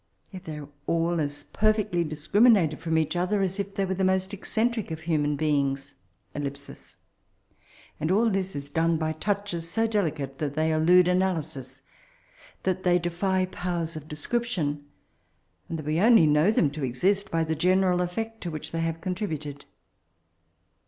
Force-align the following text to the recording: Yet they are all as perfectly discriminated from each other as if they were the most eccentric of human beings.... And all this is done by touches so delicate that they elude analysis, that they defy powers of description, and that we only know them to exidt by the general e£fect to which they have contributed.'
Yet 0.31 0.45
they 0.45 0.57
are 0.57 0.67
all 0.87 1.19
as 1.19 1.43
perfectly 1.53 2.03
discriminated 2.03 2.79
from 2.79 2.97
each 2.97 3.15
other 3.15 3.43
as 3.43 3.59
if 3.59 3.75
they 3.75 3.85
were 3.85 3.93
the 3.93 4.03
most 4.03 4.33
eccentric 4.33 4.89
of 4.89 5.01
human 5.01 5.35
beings.... 5.35 5.93
And 6.33 6.47
all 8.09 8.27
this 8.31 8.55
is 8.55 8.67
done 8.69 8.97
by 8.97 9.11
touches 9.11 9.69
so 9.69 9.85
delicate 9.85 10.39
that 10.39 10.55
they 10.55 10.71
elude 10.71 11.07
analysis, 11.07 11.81
that 12.63 12.81
they 12.83 12.97
defy 12.97 13.45
powers 13.45 13.95
of 13.95 14.07
description, 14.07 14.85
and 15.69 15.77
that 15.77 15.85
we 15.85 15.99
only 15.99 16.25
know 16.25 16.49
them 16.49 16.71
to 16.71 16.83
exidt 16.83 17.29
by 17.29 17.43
the 17.43 17.53
general 17.55 17.99
e£fect 17.99 18.39
to 18.39 18.49
which 18.49 18.71
they 18.71 18.79
have 18.81 19.01
contributed.' 19.01 19.65